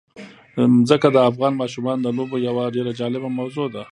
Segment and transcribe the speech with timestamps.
[0.87, 3.83] ځمکه د افغان ماشومانو د لوبو یوه ډېره جالبه موضوع ده.